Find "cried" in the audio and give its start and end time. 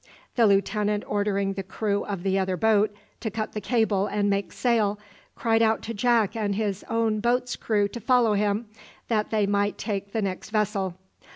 5.35-5.61